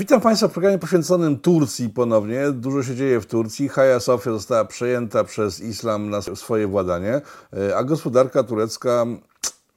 [0.00, 2.52] Witam Państwa w programie poświęconym Turcji ponownie.
[2.52, 3.68] Dużo się dzieje w Turcji.
[3.68, 7.20] Hagia Sofia została przejęta przez islam na swoje władanie,
[7.52, 9.06] e, a gospodarka turecka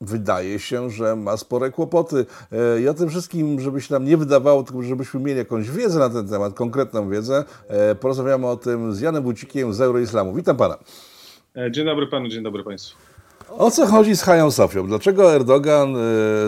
[0.01, 2.25] wydaje się, że ma spore kłopoty.
[2.51, 5.99] E, I o tym wszystkim, żeby się nam nie wydawało, tylko żebyśmy mieli jakąś wiedzę
[5.99, 10.33] na ten temat, konkretną wiedzę, e, porozmawiamy o tym z Janem Bucikiem z Euroislamu.
[10.33, 10.77] Witam Pana.
[11.71, 12.97] Dzień dobry Panu, dzień dobry Państwu.
[13.49, 14.87] O co chodzi z Hają Sofią?
[14.87, 15.95] Dlaczego Erdogan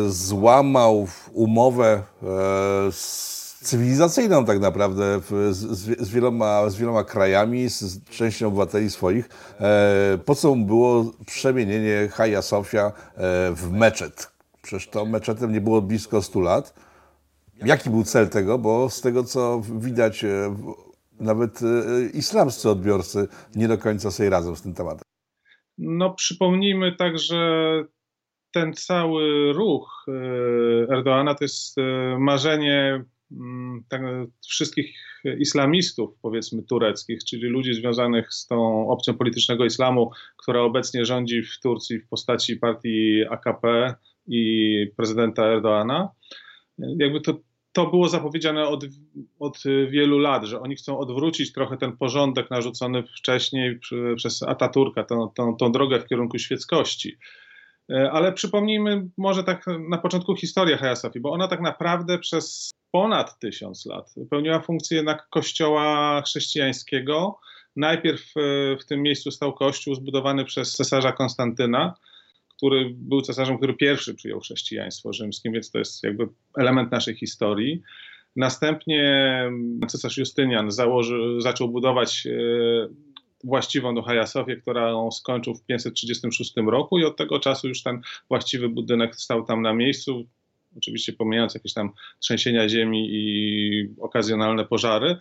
[0.07, 2.03] złamał umowę
[2.91, 5.19] z cywilizacyjną tak naprawdę
[5.51, 5.55] z,
[5.99, 9.29] z, wieloma, z wieloma krajami, z, z częścią obywateli swoich.
[9.59, 12.91] E, po co było przemienienie Hagia Sofia e,
[13.51, 14.31] w meczet?
[14.61, 16.73] Przecież to meczetem nie było blisko 100 lat.
[17.65, 18.57] Jaki był cel tego?
[18.57, 20.55] Bo z tego, co widać, e,
[21.19, 21.65] nawet e,
[22.13, 25.01] islamscy odbiorcy nie do końca sobie radzą z tym tematem.
[25.77, 27.35] No, przypomnijmy także
[28.51, 30.05] ten cały ruch
[30.89, 31.75] Erdoana to jest
[32.19, 33.05] marzenie
[33.89, 34.01] tak,
[34.47, 34.95] wszystkich
[35.39, 41.59] islamistów, powiedzmy tureckich, czyli ludzi związanych z tą opcją politycznego islamu, która obecnie rządzi w
[41.59, 43.95] Turcji w postaci partii AKP
[44.27, 46.09] i prezydenta Erdoana.
[46.77, 47.37] Jakby to,
[47.71, 48.85] to było zapowiedziane od,
[49.39, 49.57] od
[49.89, 53.79] wielu lat, że oni chcą odwrócić trochę ten porządek narzucony wcześniej
[54.15, 57.17] przez Ataturka, tą, tą, tą drogę w kierunku świeckości.
[58.11, 63.39] Ale przypomnijmy może tak na początku historię Hagia Sofii, bo ona tak naprawdę przez ponad
[63.39, 64.15] tysiąc lat.
[64.29, 67.39] Pełniła funkcję jednak kościoła chrześcijańskiego.
[67.75, 71.93] Najpierw e, w tym miejscu stał kościół zbudowany przez cesarza Konstantyna,
[72.57, 76.27] który był cesarzem, który pierwszy przyjął chrześcijaństwo rzymskie, więc to jest jakby
[76.57, 77.81] element naszej historii.
[78.35, 79.41] Następnie
[79.87, 82.31] cesarz Justynian założy, zaczął budować e,
[83.43, 88.01] właściwą do Hagia Sofię, którą skończył w 536 roku i od tego czasu już ten
[88.29, 90.25] właściwy budynek stał tam na miejscu
[90.77, 91.89] oczywiście pomijając jakieś tam
[92.19, 95.17] trzęsienia ziemi i okazjonalne pożary.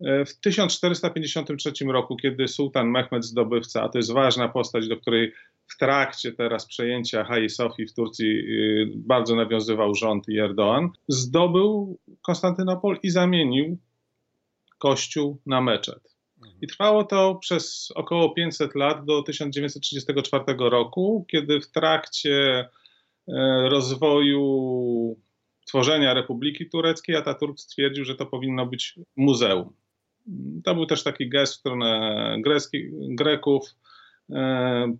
[0.00, 5.32] E, w 1453 roku, kiedy sułtan Mehmed Zdobywca, a to jest ważna postać, do której
[5.66, 11.98] w trakcie teraz przejęcia Hagi Sofii w Turcji y, bardzo nawiązywał rząd i Erdoğan, zdobył
[12.22, 13.78] Konstantynopol i zamienił
[14.78, 16.14] kościół na meczet.
[16.62, 22.83] I trwało to przez około 500 lat do 1934 roku, kiedy w trakcie E,
[23.68, 25.16] rozwoju
[25.66, 29.72] tworzenia Republiki Tureckiej, Ataturk stwierdził, że to powinno być muzeum.
[30.64, 33.62] To był też taki gest w stronę Greski, Greków,
[34.30, 34.96] e,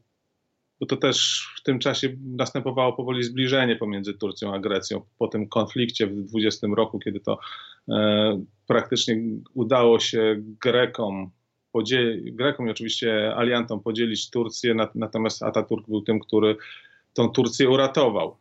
[0.80, 5.48] bo to też w tym czasie następowało powoli zbliżenie pomiędzy Turcją a Grecją po tym
[5.48, 7.38] konflikcie w 20 roku, kiedy to
[7.88, 9.16] e, praktycznie
[9.54, 11.30] udało się Grekom
[12.24, 16.56] Grekom i oczywiście aliantom podzielić Turcję, natomiast Ataturk był tym, który
[17.14, 18.36] tą Turcję uratował.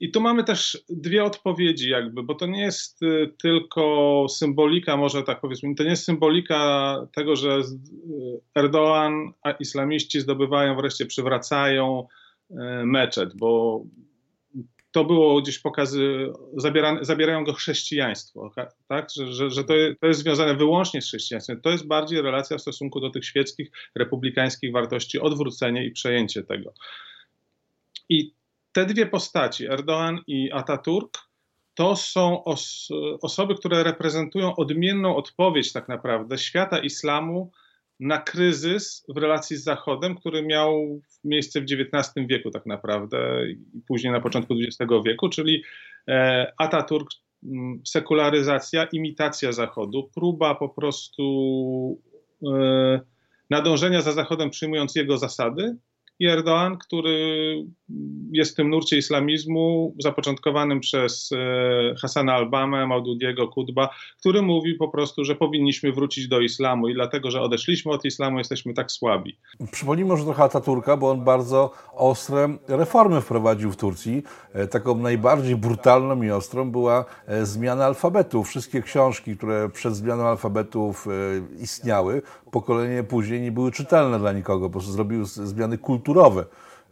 [0.00, 5.22] I tu mamy też dwie odpowiedzi, jakby, bo to nie jest y, tylko symbolika, może
[5.22, 12.06] tak powiedzmy, to nie jest symbolika tego, że y, Erdoğan, a islamiści zdobywają, wreszcie przywracają
[12.50, 12.54] y,
[12.84, 13.82] meczet, bo
[14.90, 18.52] to było gdzieś pokazy, zabiera, zabierają go chrześcijaństwo,
[18.88, 19.08] tak?
[19.16, 21.60] że, że, że to, jest, to jest związane wyłącznie z chrześcijaństwem.
[21.60, 26.72] To jest bardziej relacja w stosunku do tych świeckich, republikańskich wartości, odwrócenie i przejęcie tego.
[28.08, 28.34] I
[28.72, 31.18] te dwie postaci, Erdoğan i Ataturk,
[31.74, 32.88] to są os
[33.22, 37.50] osoby, które reprezentują odmienną odpowiedź tak naprawdę świata islamu
[38.00, 43.82] na kryzys w relacji z Zachodem, który miał miejsce w XIX wieku tak naprawdę i
[43.88, 45.62] później na początku XX wieku, czyli
[46.08, 47.08] e, Ataturk,
[47.86, 52.02] sekularyzacja, imitacja Zachodu, próba po prostu
[52.46, 53.00] e,
[53.50, 55.76] nadążenia za Zachodem przyjmując jego zasady,
[56.18, 57.56] i Erdoğan, który
[58.32, 63.88] jest w tym nurcie islamizmu zapoczątkowanym przez e, Hassana Albamę, Maududiego Kutba,
[64.20, 68.38] który mówi po prostu, że powinniśmy wrócić do islamu i dlatego, że odeszliśmy od islamu,
[68.38, 69.36] jesteśmy tak słabi.
[69.72, 74.22] Przypomnijmy może trochę Ataturka, bo on bardzo ostre reformy wprowadził w Turcji.
[74.52, 78.44] E, taką najbardziej brutalną i ostrą była e, zmiana alfabetu.
[78.44, 81.06] Wszystkie książki, które przed zmianą alfabetów
[81.60, 86.44] istniały, pokolenie później nie były czytelne dla nikogo, po prostu zrobił zmiany kulturowe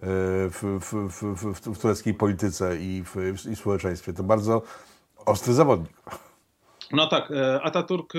[0.02, 3.16] w, w, w, w tureckiej polityce i w,
[3.52, 4.12] i społeczeństwie.
[4.12, 4.62] To bardzo
[5.26, 5.92] ostry zawodnik.
[6.92, 8.18] No tak, e, Ataturk e,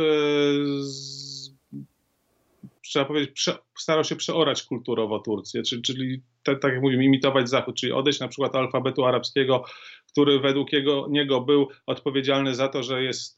[2.81, 7.49] trzeba powiedzieć, prze, starał się przeorać kulturowo Turcję, czyli, czyli te, tak jak mówimy, imitować
[7.49, 9.63] Zachód, czyli odejść na przykład alfabetu arabskiego,
[10.11, 13.37] który według jego, niego był odpowiedzialny za to, że jest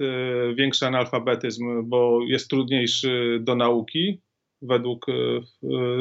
[0.55, 4.21] większy analfabetyzm, bo jest trudniejszy do nauki,
[4.61, 5.41] według, y,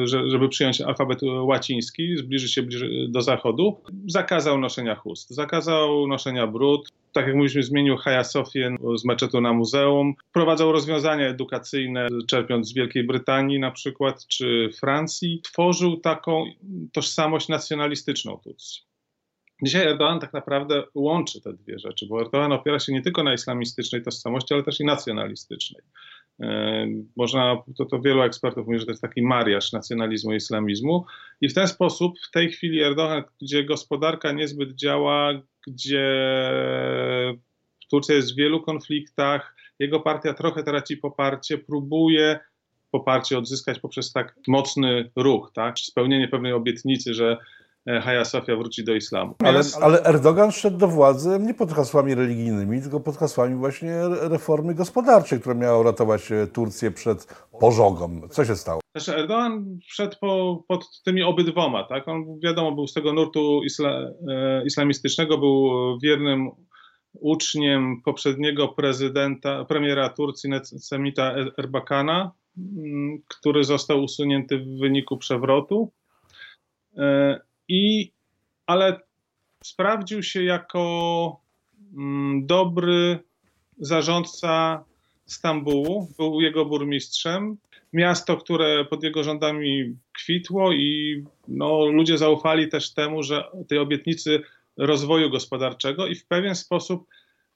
[0.07, 2.63] żeby przyjąć alfabet łaciński, zbliżyć się
[3.07, 9.05] do zachodu, zakazał noszenia chust, zakazał noszenia brud, tak jak mówiliśmy, zmienił Hagia Sofię z
[9.05, 10.13] meczetu na muzeum.
[10.29, 15.41] Wprowadzał rozwiązania edukacyjne, czerpiąc z Wielkiej Brytanii na przykład, czy Francji.
[15.43, 16.45] Tworzył taką
[16.93, 18.81] tożsamość nacjonalistyczną Turcji.
[19.63, 23.33] Dzisiaj Erdoğan tak naprawdę łączy te dwie rzeczy, bo Erdoğan opiera się nie tylko na
[23.33, 25.81] islamistycznej tożsamości, ale też i nacjonalistycznej.
[26.41, 26.87] E,
[27.17, 31.05] można, to, to wielu ekspertów mówi, że to jest taki mariaż nacjonalizmu i islamizmu.
[31.41, 36.05] I w ten sposób w tej chwili Erdogan, gdzie gospodarka niezbyt działa, gdzie
[37.89, 42.39] Turcja jest w wielu konfliktach, jego partia trochę traci poparcie, próbuje
[42.91, 45.79] poparcie odzyskać poprzez tak mocny ruch, tak?
[45.79, 47.37] spełnienie pewnej obietnicy, że
[47.89, 49.35] E, Haja Sofia wróci do islamu.
[49.43, 54.75] Ale, ale Erdogan szedł do władzy nie pod hasłami religijnymi, tylko pod hasłami właśnie reformy
[54.75, 58.21] gospodarczej, która miała uratować e, Turcję przed pożogą.
[58.29, 58.81] Co się stało?
[58.95, 62.07] Znaczy Erdogan szedł po, pod tymi obydwoma, tak?
[62.07, 63.89] On wiadomo był z tego nurtu isla,
[64.29, 65.69] e, islamistycznego, był
[66.03, 66.51] wiernym
[67.13, 72.31] uczniem poprzedniego prezydenta, premiera Turcji Semita Erbakana,
[73.27, 75.91] który został usunięty w wyniku przewrotu.
[77.69, 78.11] I,
[78.65, 78.99] ale
[79.63, 81.41] sprawdził się jako
[81.97, 83.19] mm, dobry
[83.77, 84.83] zarządca
[85.25, 87.57] Stambułu, był jego burmistrzem.
[87.93, 94.41] Miasto, które pod jego rządami kwitło i no, ludzie zaufali też temu, że tej obietnicy
[94.77, 97.07] rozwoju gospodarczego i w pewien sposób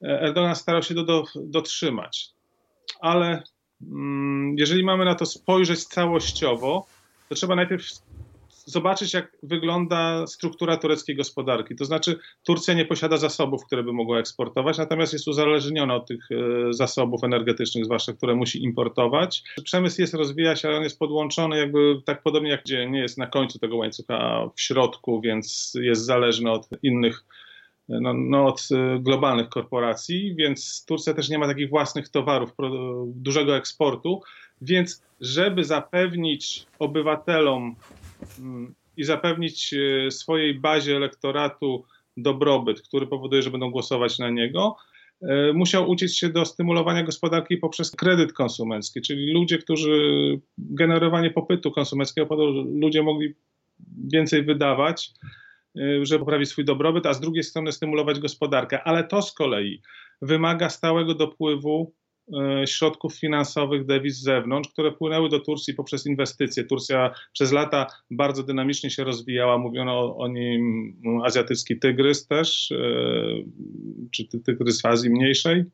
[0.02, 2.30] e, Erdogan starał się do, do, dotrzymać.
[3.00, 3.42] Ale
[3.82, 6.86] mm, jeżeli mamy na to spojrzeć całościowo,
[7.28, 7.86] to trzeba najpierw
[8.64, 11.76] zobaczyć, jak wygląda struktura tureckiej gospodarki.
[11.76, 16.28] To znaczy, Turcja nie posiada zasobów, które by mogła eksportować, natomiast jest uzależniona od tych
[16.30, 16.36] e,
[16.72, 19.42] zasobów energetycznych, zwłaszcza które musi importować.
[19.64, 23.18] Przemysł jest, rozwija się, ale on jest podłączony jakby tak podobnie jak gdzie nie jest
[23.18, 27.24] na końcu tego łańcucha, a w środku, więc jest zależny od innych
[27.88, 32.50] no, no, od e, globalnych korporacji, więc Turcja też nie ma takich własnych towarów,
[33.06, 34.22] dużego eksportu,
[34.60, 37.76] więc żeby zapewnić obywatelom
[38.96, 41.84] i zapewnić e, swojej bazie elektoratu
[42.16, 44.76] dobrobyt, który powoduje, że będą głosować na niego,
[45.22, 50.00] e, musiał uciec się do stymulowania gospodarki poprzez kredyt konsumencki, czyli ludzie, którzy
[50.58, 53.34] generowanie popytu konsumenckiego, ludzie mogli
[54.12, 55.10] więcej wydawać,
[55.78, 58.82] e, żeby poprawić swój dobrobyt, a z drugiej strony stymulować gospodarkę.
[58.82, 59.80] Ale to z kolei
[60.22, 61.94] wymaga stałego dopływu
[62.66, 66.64] środków finansowych, dewiz z zewnątrz, które płynęły do Turcji poprzez inwestycje.
[66.64, 70.94] Turcja przez lata bardzo dynamicznie się rozwijała, mówiono o nim
[71.24, 72.76] azjatycki tygrys też, e,
[74.10, 75.64] czy tygrys w Azji mniejszej.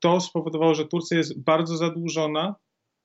[0.00, 2.54] To spowodowało, że Turcja jest bardzo zadłużona.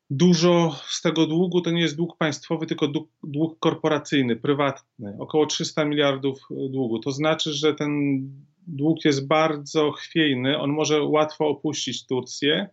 [0.09, 5.45] Dużo z tego długu to nie jest dług państwowy, tylko dług, dług korporacyjny, prywatny, około
[5.45, 6.99] 300 miliardów długu.
[6.99, 8.21] To znaczy, że ten
[8.67, 12.69] dług jest bardzo chwiejny, on może łatwo opuścić Turcję.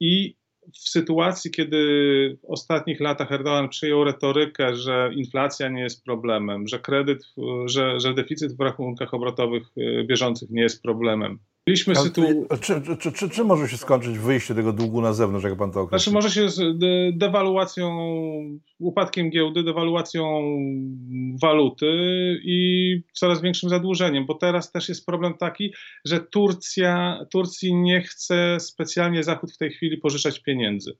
[0.00, 0.36] I
[0.74, 1.78] w sytuacji, kiedy
[2.42, 7.22] w ostatnich latach Erdogan przyjął retorykę, że inflacja nie jest problemem, że kredyt,
[7.66, 12.22] że, że deficyt w rachunkach obrotowych y, bieżących nie jest problemem, Mieliśmy sytu...
[12.60, 15.80] czy, czy, czy, czy, może się skończyć wyjście tego długu na zewnątrz, jak pan to
[15.80, 16.12] określił?
[16.12, 16.78] Znaczy może się z
[17.18, 17.98] dewaluacją,
[18.78, 20.42] upadkiem giełdy, dewaluacją
[21.42, 21.86] waluty
[22.44, 25.74] i coraz większym zadłużeniem, bo teraz też jest problem taki,
[26.04, 30.96] że Turcja, Turcji nie chce specjalnie Zachód w tej chwili pożyczać pieniędzy.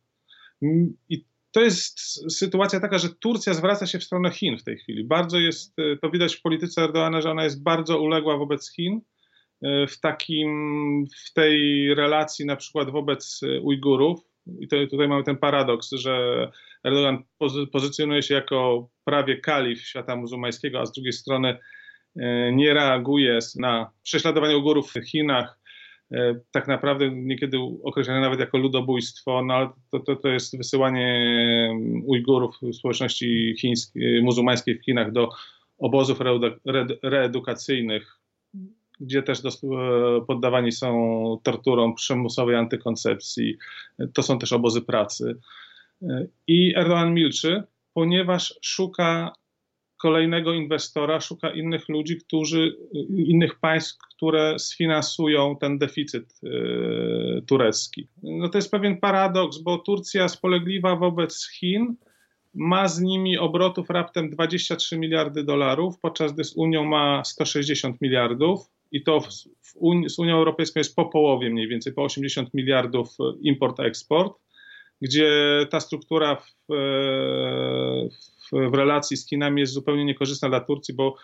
[1.09, 2.01] I to jest
[2.33, 5.05] sytuacja taka, że Turcja zwraca się w stronę Chin w tej chwili.
[5.05, 9.01] Bardzo jest, to widać w polityce Erdoana, że ona jest bardzo uległa wobec Chin
[9.89, 14.21] w takim, w tej relacji na przykład wobec Ujgurów.
[14.61, 16.47] I to, tutaj mamy ten paradoks, że
[16.85, 17.23] Erdogan
[17.73, 21.59] pozycjonuje się jako prawie kalif świata muzułmańskiego, a z drugiej strony
[22.17, 25.59] e, nie reaguje na prześladowanie Ujgurów w Chinach,
[26.13, 31.31] e, tak naprawdę niekiedy określane nawet jako ludobójstwo, no ale to, to, to jest wysyłanie
[32.05, 35.29] Ujgurów społeczności chińskiej, muzułmańskiej w Chinach do
[35.79, 36.19] obozów
[37.03, 38.19] reedukacyjnych,
[39.01, 39.49] gdzie też e,
[40.27, 43.57] poddawani są torturom przymusowej antykoncepcji.
[44.15, 45.37] To są też obozy pracy.
[46.03, 47.63] E, I Erdogan milczy,
[47.95, 49.33] ponieważ szuka
[49.97, 52.77] kolejnego inwestora, szuka innych ludzi, którzy,
[53.09, 56.49] innych państw, które sfinansują ten deficyt e,
[57.43, 58.09] turecki.
[58.23, 61.97] No to jest pewien paradoks, bo Turcja spolegliwa wobec Chin,
[62.55, 68.76] ma z nimi obrotów raptem 23 miliardy dolarów, podczas gdy z Unią ma 160 miliardów
[68.93, 69.75] i to w, w
[70.09, 74.33] z Unią Europejską jest po połowie mniej więcej, po 80 miliardów e, import-eksport,
[75.03, 75.31] gdzie
[75.71, 76.77] ta struktura w, e,
[78.51, 81.17] w, w, relacji z Chinami jest zupełnie niekorzystna dla Turcji, bo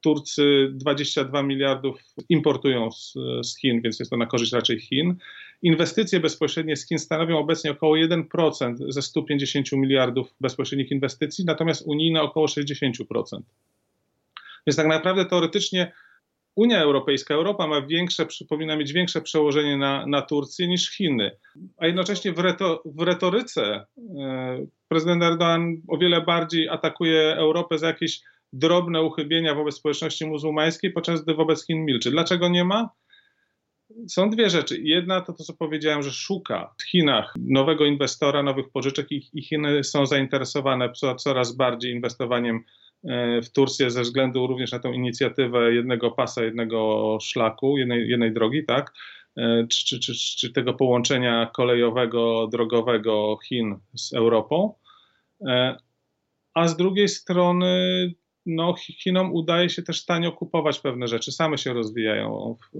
[0.00, 1.98] Turcy 22 miliardów
[2.28, 3.12] importują z,
[3.42, 5.16] z, Chin, więc jest to na korzyść raczej Chin.
[5.62, 12.22] Inwestycje bezpośrednie z Chin stanowią obecnie około 1% ze 150 miliardów bezpośrednich inwestycji, natomiast unijne
[12.22, 13.40] około 60%.
[14.66, 15.92] Więc tak naprawdę teoretycznie
[16.60, 21.30] Unia Europejska, Europa ma większe, powinna mieć większe przełożenie na, na Turcję niż Chiny.
[21.76, 23.86] A jednocześnie w, reto, w retoryce
[24.20, 28.20] e, prezydent Erdogan o wiele bardziej atakuje Europę za jakieś
[28.52, 32.10] drobne uchybienia wobec społeczności muzułmańskiej, podczas gdy wobec Chin milczy.
[32.10, 32.90] Dlaczego nie ma?
[34.08, 34.80] Są dwie rzeczy.
[34.82, 39.42] Jedna to to, co powiedziałem, że szuka w Chinach nowego inwestora, nowych pożyczek i, i
[39.42, 42.64] Chiny są zainteresowane coraz bardziej inwestowaniem
[43.42, 48.64] w Turcję ze względu również na tą inicjatywę jednego pasa, jednego szlaku, jednej, jednej drogi,
[48.64, 48.92] tak?
[49.36, 54.74] E, czy, czy, czy, czy tego połączenia kolejowego, drogowego Chin z Europą.
[55.46, 55.76] E,
[56.54, 58.14] a z drugiej strony
[58.46, 62.78] no, Chinom udaje się też tanio kupować pewne rzeczy, same się rozwijają w,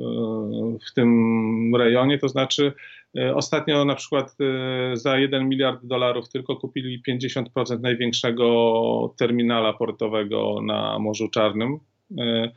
[0.90, 2.72] w tym rejonie, to znaczy
[3.18, 10.60] e, ostatnio na przykład e, za 1 miliard dolarów tylko kupili 50% największego terminala portowego
[10.62, 11.78] na Morzu Czarnym.
[12.18, 12.50] E,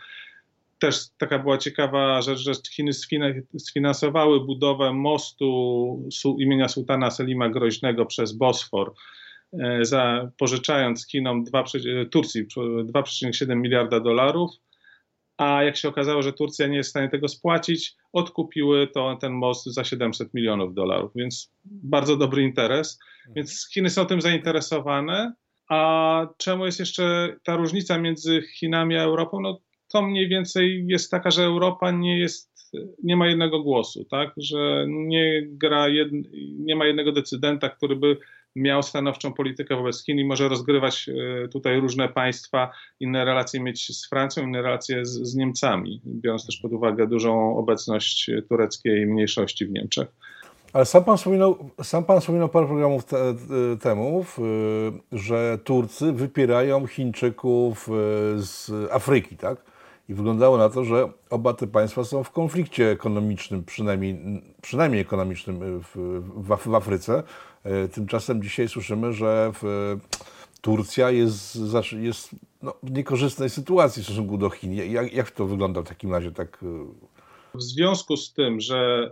[0.80, 2.92] też taka była ciekawa rzecz, że Chiny
[3.58, 8.94] sfinansowały budowę mostu imienia sułtana Selima Groźnego przez Bosfor
[9.82, 14.52] za, pożyczając Chinom 2, e, Turcji 2,7 miliarda dolarów,
[15.38, 19.34] a jak się okazało, że Turcja nie jest w stanie tego spłacić, odkupiły to, ten
[19.34, 23.00] most za 700 milionów dolarów, więc bardzo dobry interes.
[23.36, 25.34] Więc Chiny są tym zainteresowane.
[25.70, 29.40] A czemu jest jeszcze ta różnica między Chinami a Europą?
[29.42, 29.60] No
[29.92, 34.34] to mniej więcej jest taka, że Europa nie jest, nie ma jednego głosu, tak?
[34.38, 36.10] Że nie gra, jed,
[36.60, 38.18] nie ma jednego decydenta, który by
[38.56, 43.98] miał stanowczą politykę wobec Chin i może rozgrywać e, tutaj różne państwa, inne relacje mieć
[43.98, 49.66] z Francją, inne relacje z, z Niemcami, biorąc też pod uwagę dużą obecność tureckiej mniejszości
[49.66, 50.08] w Niemczech.
[50.74, 53.18] Ale sam pan wspominał, sam pan wspominał parę programów te,
[53.82, 54.26] temu,
[55.12, 57.92] że Turcy wypierają Chińczyków e,
[58.38, 59.74] z Afryki, tak?
[60.10, 65.80] I wyglądało na to, że oba te państwa są w konflikcie ekonomicznym, przynajmniej, przynajmniej ekonomicznym
[65.80, 65.98] w,
[66.36, 67.24] w, w Afryce.
[67.64, 69.52] E, tymczasem dzisiaj słyszymy, że
[70.62, 71.58] Turcja jest,
[72.00, 72.30] jest
[72.62, 74.74] no, w niekorzystnej sytuacji w stosunku do Chin.
[74.74, 76.32] Jak, jak to wygląda w takim razie?
[76.32, 76.64] Tak...
[76.64, 77.58] E?
[77.58, 79.10] W związku z tym, że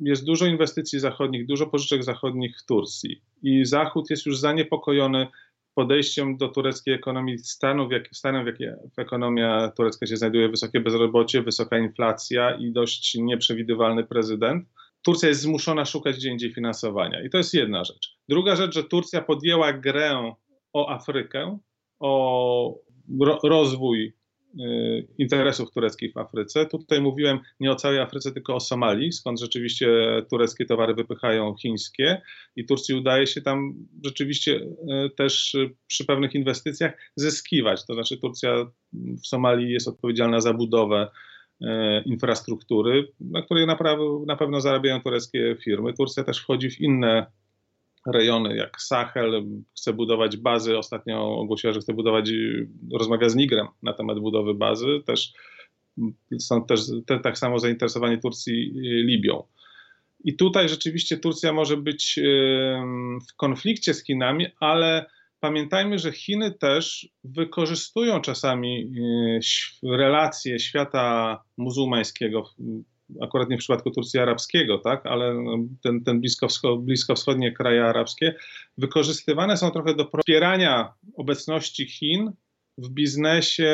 [0.00, 5.26] jest dużo inwestycji zachodnich, dużo pożyczek zachodnich w Turcji i Zachód jest już zaniepokojony
[5.74, 11.42] podejściem do tureckiej ekonomii stanów, jak, stanem, w jakie ekonomia turecka się znajduje, wysokie bezrobocie,
[11.42, 14.68] wysoka inflacja i dość nieprzewidywalny prezydent,
[15.04, 17.22] Turcja jest zmuszona szukać gdzie indziej finansowania.
[17.22, 18.16] I to jest jedna rzecz.
[18.28, 20.34] Druga rzecz, że Turcja podjęła grę
[20.72, 21.58] o Afrykę,
[22.00, 22.74] o
[23.20, 24.14] ro rozwój
[24.60, 26.66] y, interesów tureckich w Afryce.
[26.66, 29.88] Tutaj mówiłem nie o całej Afryce, tylko o Somalii, skąd rzeczywiście
[30.30, 32.22] tureckie towary wypychają chińskie
[32.56, 35.56] i Turcji udaje się tam rzeczywiście y, też
[35.86, 37.86] przy pewnych inwestycjach zyskiwać.
[37.86, 41.08] To znaczy Turcja w Somalii jest odpowiedzialna za budowę
[42.04, 43.66] infrastruktury, na której
[44.26, 45.92] na pewno zarabiają tureckie firmy.
[45.92, 47.26] Turcja też wchodzi w inne
[48.06, 49.44] rejony jak Sahel,
[49.76, 50.78] chce budować bazy.
[50.78, 52.30] Ostatnio ogłosiła, że chce budować,
[52.92, 54.86] rozmawia z Nigrem na temat budowy bazy.
[55.06, 55.32] Też
[56.38, 58.72] są też te, tak samo zainteresowani Turcji
[59.04, 59.42] Libią.
[60.24, 62.20] I tutaj rzeczywiście Turcja może być
[63.30, 65.06] w konflikcie z Chinami, ale
[65.44, 68.92] pamiętajmy, że Chiny też wykorzystują czasami
[69.84, 72.50] e, relacje świata muzułmańskiego,
[73.22, 78.34] akurat nie w przypadku Turcji arabskiego, tak, ale no, ten, ten bliskowscho, bliskowschodnie kraje arabskie,
[78.78, 82.32] wykorzystywane są trochę do wspierania obecności Chin
[82.78, 83.72] w biznesie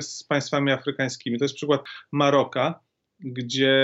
[0.00, 1.38] z państwami afrykańskimi.
[1.38, 1.80] To jest przykład
[2.12, 2.80] Maroka,
[3.20, 3.74] gdzie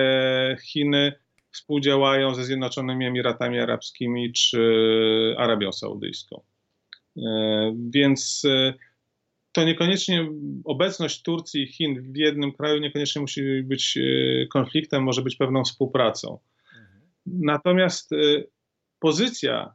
[0.72, 1.12] Chiny
[1.50, 6.51] współdziałają ze Zjednoczonymi Emiratami Arabskimi czy Arabią Saudyjską.
[7.16, 8.74] E, więc e,
[9.52, 10.28] to niekoniecznie
[10.64, 15.64] obecność Turcji i Chin w jednym kraju niekoniecznie musi być e, konfliktem, może być pewną
[15.64, 16.38] współpracą.
[17.26, 18.10] Natomiast
[18.98, 19.74] pozycja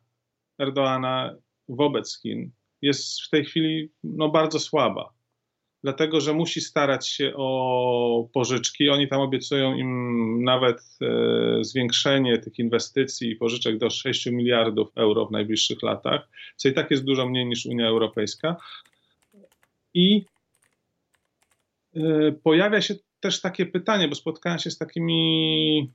[0.59, 1.35] Erdoana
[1.69, 2.51] wobec Chin
[2.81, 5.16] jest w tej chwili no, bardzo słaba
[5.87, 8.89] dlatego że musi starać się o pożyczki.
[8.89, 15.25] Oni tam obiecują im nawet e, zwiększenie tych inwestycji i pożyczek do 6 miliardów euro
[15.25, 18.55] w najbliższych latach, co i tak jest dużo mniej niż Unia Europejska.
[19.93, 20.25] I
[21.95, 25.91] e, pojawia się też takie pytanie, bo spotkałem się z takimi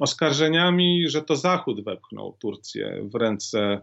[0.00, 3.80] oskarżeniami, że to Zachód wepchnął Turcję w ręce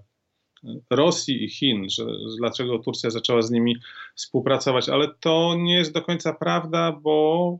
[0.90, 2.06] Rosji i Chin, że,
[2.38, 3.76] dlaczego Turcja zaczęła z nimi
[4.16, 7.58] współpracować, ale to nie jest do końca prawda, bo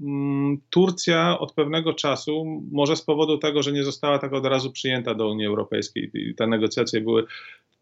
[0.00, 4.72] mm, Turcja od pewnego czasu, może z powodu tego, że nie została tak od razu
[4.72, 7.24] przyjęta do Unii Europejskiej i te negocjacje były,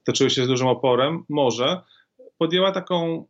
[0.04, 1.80] toczyły się z dużym oporem, może
[2.38, 3.26] podjęła taką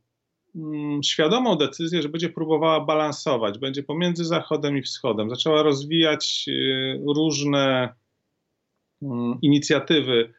[0.56, 5.30] mm, świadomą decyzję, że będzie próbowała balansować, będzie pomiędzy Zachodem i Wschodem.
[5.30, 7.94] Zaczęła rozwijać y, różne
[9.02, 10.34] mm, inicjatywy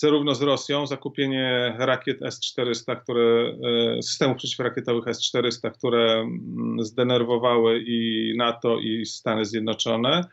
[0.00, 3.52] zarówno z Rosją, zakupienie rakiet S-400, które,
[3.98, 10.24] e, systemów przeciwrakietowych S-400, które mm, zdenerwowały i NATO, i Stany Zjednoczone.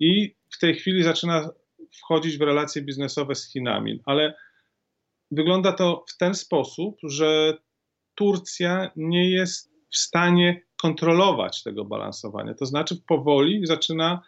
[0.00, 1.50] I w tej chwili zaczyna
[2.00, 4.00] wchodzić w relacje biznesowe z Chinami.
[4.06, 4.34] Ale
[5.30, 7.58] wygląda to w ten sposób, że
[8.14, 12.54] Turcja nie jest w stanie kontrolować tego balansowania.
[12.54, 14.22] To znaczy, powoli zaczyna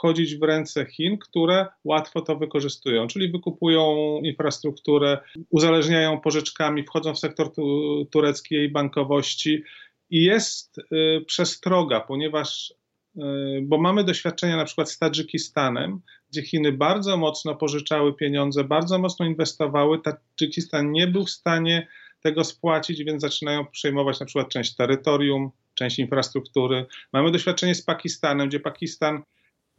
[0.00, 5.18] wchodzić w ręce Chin, które łatwo to wykorzystują, czyli wykupują infrastrukturę,
[5.50, 7.64] uzależniają pożyczkami, wchodzą w sektor tu,
[8.10, 9.62] tureckiej bankowości
[10.10, 12.74] i jest y, przestroga, ponieważ
[13.16, 13.20] y,
[13.62, 19.26] bo mamy doświadczenia na przykład z Tadżykistanem, gdzie Chiny bardzo mocno pożyczały pieniądze, bardzo mocno
[19.26, 19.98] inwestowały.
[20.02, 21.88] Tadżykistan nie był w stanie
[22.20, 26.86] tego spłacić, więc zaczynają przejmować na przykład część terytorium, część infrastruktury.
[27.12, 29.22] Mamy doświadczenie z Pakistanem, gdzie Pakistan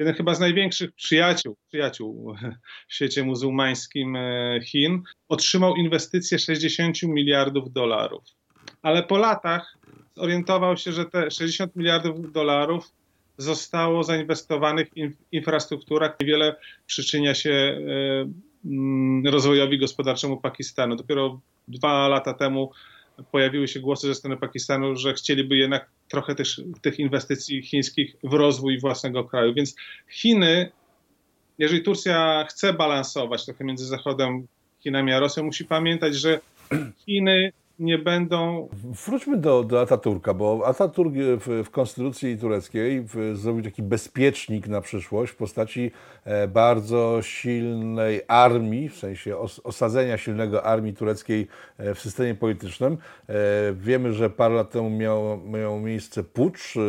[0.01, 2.35] jeden chyba z największych przyjaciół, przyjaciół
[2.89, 8.23] w świecie muzułmańskim e, Chin, otrzymał inwestycje 60 miliardów dolarów.
[8.81, 9.77] Ale po latach
[10.15, 12.91] zorientował się, że te 60 miliardów dolarów
[13.37, 16.15] zostało zainwestowanych w infrastrukturach.
[16.21, 16.55] Niewiele
[16.85, 17.79] przyczynia się e,
[18.65, 20.95] mm, rozwojowi gospodarczemu Pakistanu.
[20.95, 22.71] Dopiero dwa lata temu
[23.31, 28.33] pojawiły się głosy ze strony Pakistanu, że chcieliby jednak trochę też tych inwestycji chińskich w
[28.33, 29.53] rozwój własnego kraju.
[29.53, 29.75] Więc
[30.09, 30.71] Chiny,
[31.57, 34.47] jeżeli Turcja chce balansować trochę między Zachodem,
[34.79, 36.39] Chinami a Rosją, musi pamiętać, że
[37.05, 38.69] Chiny nie będą.
[39.07, 44.81] Wróćmy do, do Ataturka, bo Ataturk w, w konstytucji tureckiej w, zrobił taki bezpiecznik na
[44.81, 45.91] przyszłość w postaci
[46.25, 52.97] e, bardzo silnej armii, w sensie os, osadzenia silnego armii tureckiej e, w systemie politycznym.
[53.29, 53.35] E,
[53.73, 56.77] wiemy, że parę lat temu miał, miał miejsce pucz.
[56.77, 56.81] E,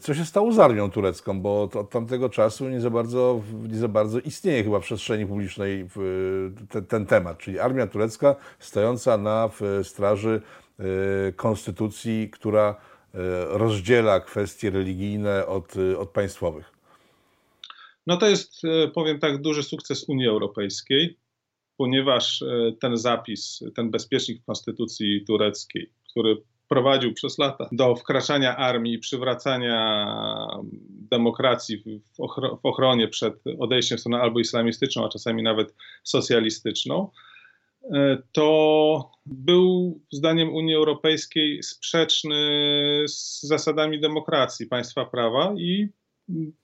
[0.00, 3.88] co się stało z armią turecką, bo od tamtego czasu nie za bardzo, nie za
[3.88, 5.88] bardzo istnieje chyba w przestrzeni publicznej
[6.68, 9.50] ten, ten temat, czyli armia turecka stojąca na
[9.82, 10.40] straży
[10.78, 12.68] e, konstytucji, która
[13.14, 16.72] e, rozdziela kwestie religijne od, od państwowych.
[18.06, 18.62] No to jest,
[18.94, 21.18] powiem tak, duży sukces Unii Europejskiej,
[21.76, 22.44] ponieważ
[22.80, 26.36] ten zapis, ten bezpiecznik w konstytucji tureckiej, który
[26.70, 30.06] prowadził przez lata do wkraczania armii i przywracania
[31.10, 31.82] demokracji
[32.18, 37.10] w ochronie przed odejściem w stronę albo islamistyczną, a czasami nawet socjalistyczną,
[37.94, 42.36] e, to był zdaniem Unii Europejskiej sprzeczny
[43.06, 45.88] z zasadami demokracji, państwa prawa i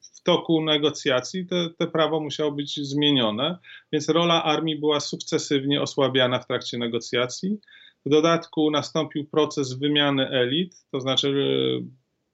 [0.01, 3.59] w toku negocjacji te, te prawo musiało być zmienione,
[3.93, 7.59] więc rola armii była sukcesywnie osłabiana w trakcie negocjacji.
[8.07, 11.35] W dodatku nastąpił proces wymiany elit, to znaczy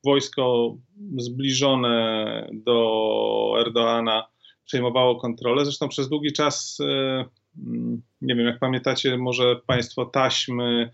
[0.05, 0.77] wojsko
[1.17, 4.27] zbliżone do Erdoana
[4.65, 5.65] przejmowało kontrolę.
[5.65, 7.25] Zresztą przez długi czas, e,
[7.59, 10.93] mm, nie wiem jak pamiętacie, może Państwo taśmy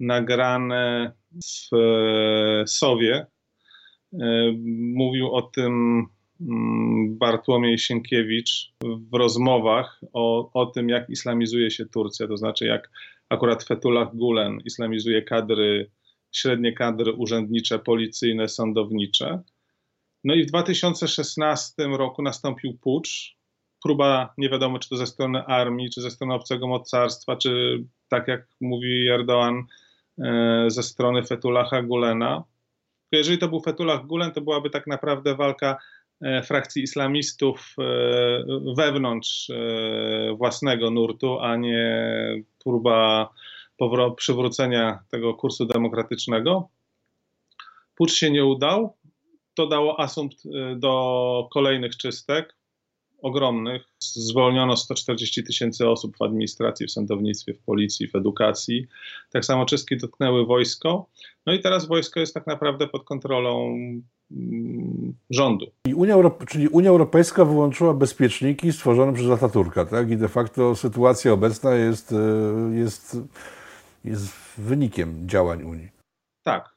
[0.00, 3.26] nagrane w e, Sowie.
[4.12, 4.52] E,
[4.94, 6.04] mówił o tym
[6.40, 8.72] mm, Bartłomiej Sienkiewicz
[9.12, 12.90] w rozmowach o, o tym, jak islamizuje się Turcja, to znaczy jak
[13.34, 15.90] akurat Fethullah Gulen islamizuje kadry,
[16.32, 19.42] średnie kadry urzędnicze, policyjne, sądownicze.
[20.24, 23.36] No i w 2016 roku nastąpił pucz,
[23.84, 28.28] próba, nie wiadomo czy to ze strony armii, czy ze strony obcego mocarstwa, czy tak
[28.28, 29.62] jak mówi Erdoğan,
[30.18, 32.44] e, ze strony Fethullaha Gulena.
[33.12, 35.76] Jeżeli to był Fethullah Gulen, to byłaby tak naprawdę walka
[36.20, 37.84] e, frakcji islamistów e,
[38.76, 39.50] wewnątrz
[40.36, 42.04] własnego nurtu, a nie
[42.64, 43.30] próba
[44.16, 46.68] przywrócenia tego kursu demokratycznego.
[47.94, 48.96] Pucz się nie udał.
[49.54, 52.54] To dało asumpt y, do kolejnych czystek
[53.22, 53.82] ogromnych.
[53.98, 58.86] Zwolniono 140 tysięcy osób w administracji, w sądownictwie, w policji, w edukacji.
[59.30, 61.06] Tak samo czystki dotknęły wojsko.
[61.46, 63.76] No i teraz wojsko jest tak naprawdę pod kontrolą
[65.30, 65.66] rządu.
[65.86, 66.14] I Unia
[66.48, 70.10] czyli Unia Europejska wyłączyła bezpieczniki stworzone przez Ataturka, tak?
[70.10, 72.16] I de facto sytuacja obecna jest, y,
[72.76, 73.18] jest,
[74.04, 75.88] jest wynikiem działań Unii.
[76.42, 76.74] Tak,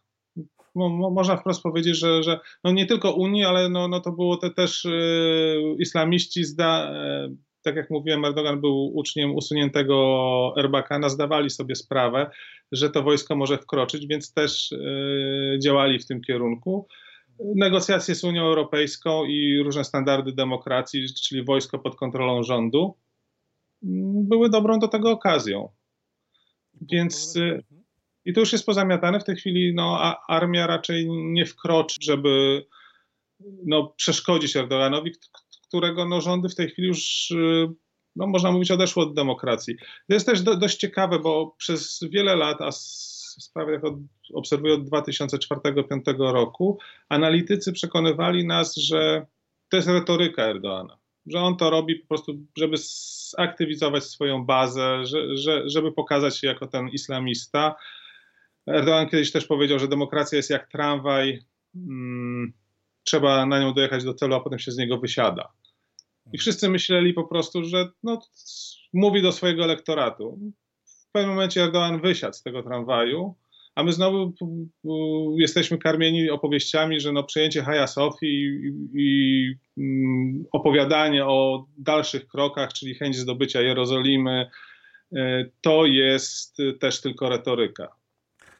[0.77, 4.37] mo, można wprost powiedzieć, że, że no nie tylko Unii, ale no, no to było
[4.37, 6.91] te też y, islamiści zda,
[7.25, 12.31] y, tak jak mówiłem, Erdogan był uczniem usuniętego Erbakana, zdawali sobie sprawę,
[12.71, 16.87] że to wojsko może wkroczyć, więc też y, działali w tym kierunku.
[17.39, 22.95] Negocjacje z Unią Europejską i różne standardy demokracji, czyli wojsko pod kontrolą rządu,
[24.23, 25.69] były dobrą do tego okazją.
[26.91, 27.63] Więc y,
[28.25, 29.19] i to już jest pozamiatane.
[29.19, 32.65] W tej chwili no, armia raczej nie wkroczy, żeby
[33.65, 35.11] no, przeszkodzić Erdoganowi,
[35.67, 37.67] którego no, rządy w tej chwili już, y,
[38.15, 39.75] no, można mówić, odeszły od demokracji.
[40.07, 42.71] To jest też do, dość ciekawe, bo przez wiele lat, a
[43.37, 43.95] sprawy jak od,
[44.33, 49.25] obserwuję od 2004-2005 roku, analitycy przekonywali nas, że
[49.69, 50.97] to jest retoryka Erdoana
[51.27, 52.77] że on to robi po prostu, żeby
[53.37, 57.75] zaktywizować swoją bazę, że, że, żeby pokazać się jako ten islamista.
[58.67, 61.39] Erdogan kiedyś też powiedział, że demokracja jest jak tramwaj,
[61.73, 62.53] hmm,
[63.03, 65.53] trzeba na nią dojechać do celu, a potem się z niego wysiada.
[66.33, 68.21] I wszyscy myśleli po prostu, że no,
[68.93, 70.39] mówi do swojego elektoratu.
[71.09, 73.35] W pewnym momencie Erdogan wysiadł z tego tramwaju,
[73.75, 74.33] a my znowu
[75.37, 82.73] jesteśmy karmieni opowieściami, że no przejęcie Haja Sofii i, i mm, opowiadanie o dalszych krokach,
[82.73, 84.49] czyli chęć zdobycia Jerozolimy,
[85.15, 87.87] e, to jest też tylko retoryka.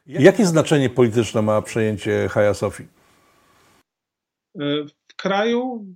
[0.06, 2.86] Jakie znaczenie polityczne ma przejęcie Haja Sofii?
[4.60, 5.86] E, w kraju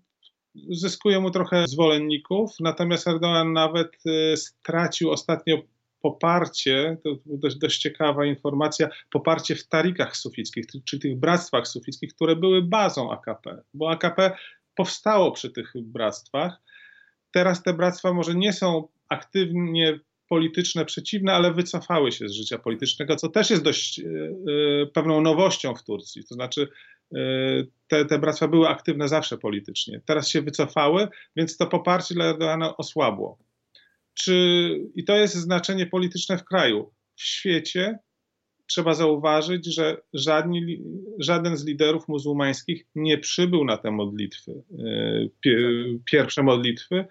[0.70, 5.58] zyskuje mu trochę zwolenników, natomiast Erdogan nawet e, stracił ostatnio
[6.02, 12.36] poparcie, to dość, dość ciekawa informacja, poparcie w tarikach sufickich, czy tych bractwach sufickich, które
[12.36, 14.36] były bazą AKP, bo AKP
[14.74, 16.60] powstało przy tych bractwach.
[17.32, 23.16] Teraz te bractwa może nie są aktywnie polityczne przeciwne, ale wycofały się z życia politycznego,
[23.16, 24.02] co też jest dość e,
[24.94, 26.24] pewną nowością w Turcji.
[26.28, 26.68] To znaczy,
[27.14, 27.18] e,
[27.88, 30.00] te, te bractwa były aktywne zawsze politycznie.
[30.06, 33.38] Teraz się wycofały, więc to poparcie dla Erdogana osłabło.
[34.14, 36.90] Czy, I to jest znaczenie polityczne w kraju.
[37.16, 37.98] W świecie
[38.66, 40.82] trzeba zauważyć, że żadni,
[41.18, 44.62] żaden z liderów muzułmańskich nie przybył na te modlitwy,
[46.04, 47.04] pierwsze modlitwy,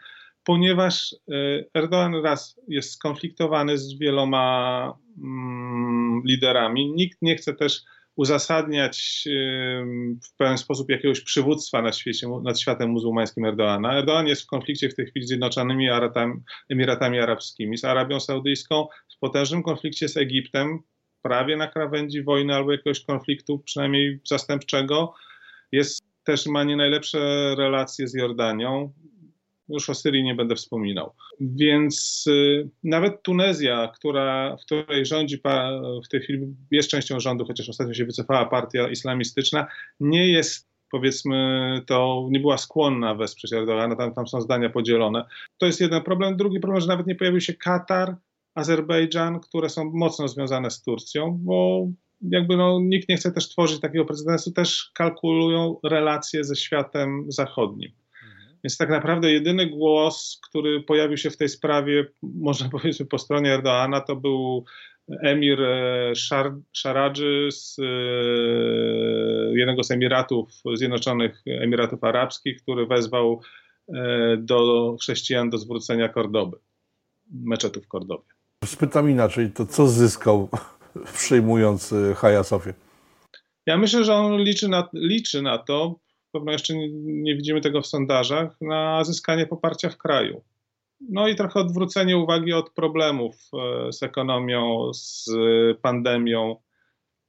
[0.44, 6.94] ponieważ e, Erdogan raz jest skonfliktowany z wieloma mm, liderami.
[6.94, 7.82] Nikt nie chce też
[8.16, 9.24] uzasadniać
[10.24, 13.98] w pewien sposób jakiegoś przywództwa nad, świecie, nad światem muzułmańskim Erdoana.
[13.98, 15.90] Erdogan jest w konflikcie w tej chwili z Zjednoczonymi
[16.70, 20.80] Emiratami Arabskimi, z Arabią Saudyjską, w potężnym konflikcie z Egiptem,
[21.22, 25.14] prawie na krawędzi wojny albo jakiegoś konfliktu, przynajmniej zastępczego.
[25.72, 27.20] Jest też ma nie najlepsze
[27.56, 28.94] relacje z Jordanią.
[29.74, 31.14] Już o Syrii nie będę wspominał.
[31.40, 35.42] Więc y, nawet Tunezja, która, w której rządzi
[36.06, 39.68] w tej chwili jest częścią rządu, chociaż ostatnio się wycofała partia islamistyczna,
[40.00, 45.26] nie jest powiedzmy, to nie była skłonna wesprzeć Erdogana, tam, tam są zdania podzielone.
[45.58, 46.38] To jest jeden problem.
[46.38, 48.16] Drugi problem, że nawet nie pojawił się Katar,
[48.56, 51.88] Azerbejdżan, które są mocno związane z Turcją, bo
[52.22, 57.92] jakby no, nikt nie chce też tworzyć takiego prezydentu, też kalkulują relacje ze światem zachodnim.
[58.64, 63.54] Więc tak naprawdę jedyny głos, który pojawił się w tej sprawie, można powiedzieć po stronie
[63.54, 64.66] Erdoana, to był
[65.20, 66.14] emir e,
[66.74, 67.84] Szaradży z e,
[69.60, 73.42] jednego z Emiratów, Zjednoczonych Emiratów Arabskich, który wezwał
[73.94, 76.58] e, do chrześcijan do zwrócenia Kordoby,
[77.32, 78.24] meczetu w Kordobie.
[78.66, 80.50] Spytam inaczej, to co zyskał
[81.14, 82.74] przyjmując Haja Sofię?
[83.66, 86.00] Ja myślę, że on liczy na, liczy na to,
[86.32, 90.42] pewno jeszcze nie, nie widzimy tego w sondażach, na zyskanie poparcia w kraju.
[91.10, 95.30] No i trochę odwrócenie uwagi od problemów e, z ekonomią, z
[95.82, 96.56] pandemią.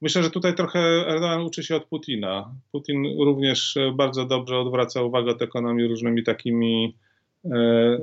[0.00, 2.54] Myślę, że tutaj trochę Erdogan uczy się od Putina.
[2.72, 6.96] Putin również bardzo dobrze odwraca uwagę od ekonomii różnymi takimi
[7.44, 7.50] e,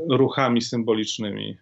[0.09, 1.57] ruchami symbolicznymi.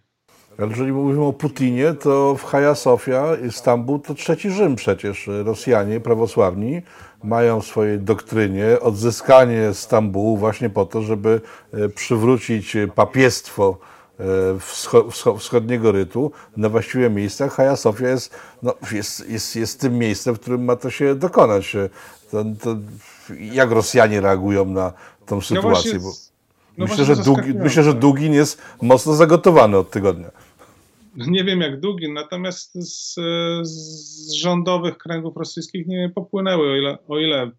[0.59, 5.29] Jeżeli mówimy o Putinie, to w Hagia Sofia, Stambuł to trzeci Rzym przecież.
[5.43, 6.81] Rosjanie prawosławni
[7.23, 11.41] mają w swojej doktrynie odzyskanie Stambułu właśnie po to, żeby
[11.73, 13.77] e, przywrócić papiestwo
[14.19, 14.23] e,
[15.37, 17.49] wschodniego rytu na właściwe miejsca.
[17.49, 21.75] Hagia Sofia jest, no, jest, jest, jest tym miejscem, w którym ma to się dokonać.
[21.75, 21.89] E,
[22.31, 22.75] to, to
[23.39, 24.93] jak Rosjanie reagują na
[25.25, 25.93] tą no sytuację?
[25.93, 26.27] No właśnie,
[26.77, 30.31] no myślę, że Dugin, myślę, że Dugin jest mocno zagotowany od tygodnia.
[31.17, 33.15] Nie wiem jak Dugin, natomiast z,
[33.67, 37.51] z rządowych kręgów rosyjskich nie popłynęły, o ile, o ile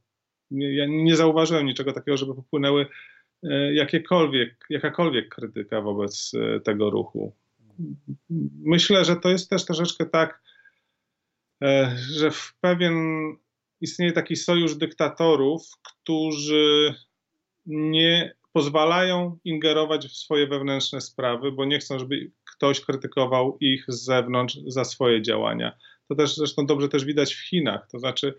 [0.50, 2.86] ja nie zauważyłem niczego takiego, żeby popłynęły
[3.42, 7.32] e, jakiekolwiek, jakakolwiek krytyka wobec e, tego ruchu.
[8.64, 10.42] Myślę, że to jest też troszeczkę tak,
[11.62, 12.96] e, że w pewien
[13.80, 16.94] istnieje taki sojusz dyktatorów, którzy
[17.66, 24.04] nie pozwalają ingerować w swoje wewnętrzne sprawy, bo nie chcą, żeby ktoś krytykował ich z
[24.04, 25.72] zewnątrz za swoje działania.
[26.08, 28.34] To też zresztą dobrze też widać w Chinach, to znaczy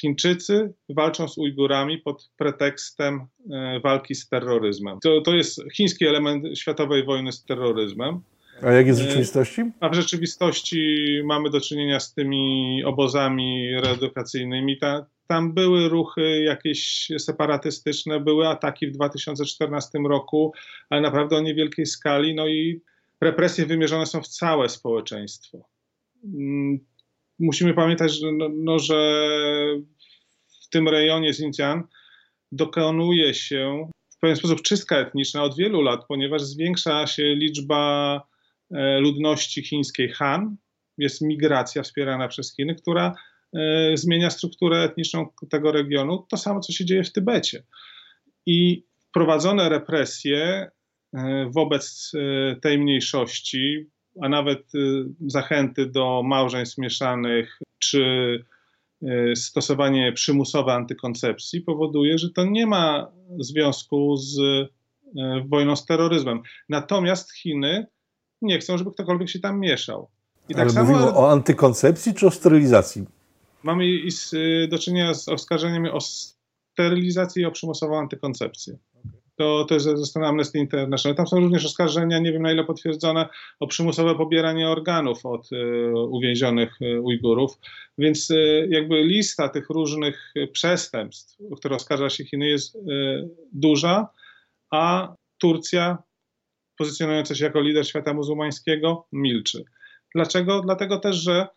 [0.00, 4.98] Chińczycy walczą z Ujgurami pod pretekstem e, walki z terroryzmem.
[5.02, 8.20] To, to jest chiński element światowej wojny z terroryzmem.
[8.62, 9.62] A jak jest w rzeczywistości?
[9.80, 14.78] A w rzeczywistości mamy do czynienia z tymi obozami reedukacyjnymi.
[14.78, 20.52] Ta, tam były ruchy jakieś separatystyczne, były ataki w 2014 roku,
[20.90, 22.34] ale naprawdę o niewielkiej skali.
[22.34, 22.80] No i
[23.20, 25.68] represje wymierzone są w całe społeczeństwo.
[26.24, 26.78] Mm,
[27.38, 28.96] musimy pamiętać, że, no, no, że
[30.64, 31.86] w tym rejonie Xinjiang
[32.52, 38.22] dokonuje się w pewien sposób czystka etniczna od wielu lat, ponieważ zwiększa się liczba
[38.70, 40.56] e, ludności chińskiej Han.
[40.98, 43.14] Jest migracja wspierana przez Chiny, która
[43.54, 46.26] e, zmienia strukturę etniczną tego regionu.
[46.30, 47.62] To samo, co się dzieje w Tybecie.
[48.46, 50.70] I wprowadzone represje
[51.54, 52.12] wobec
[52.62, 53.86] tej mniejszości
[54.22, 58.44] a nawet y, zachęty do małżeństw mieszanych czy
[59.34, 64.38] stosowanie przymusowe antykoncepcji powoduje, że to nie ma związku z
[65.46, 66.42] wojną z terroryzmem.
[66.68, 67.86] Natomiast Chiny
[68.42, 70.08] nie chcą, żeby ktokolwiek się tam mieszał.
[70.48, 73.06] I tak Ale samo, mówimy o antykoncepcji czy o sterylizacji?
[73.62, 73.84] Mamy
[74.68, 80.28] do czynienia z oskarżeniami o sterylizację i o przymusową antykoncepcję to, to jest ze strony
[80.28, 81.16] Amnesty International.
[81.16, 83.28] Tam są również oskarżenia, nie wiem na ile potwierdzone,
[83.60, 87.58] o przymusowe pobieranie organów od y, uwięzionych y, Ujgurów.
[87.98, 92.78] Więc y, jakby lista tych różnych przestępstw, o które oskarża się Chiny, jest
[93.52, 94.08] duża,
[94.70, 95.98] a Turcja,
[96.78, 99.64] pozycjonująca się jako lider świata muzułmańskiego, milczy.
[100.14, 100.60] Dlaczego?
[100.60, 101.48] Dlatego też, że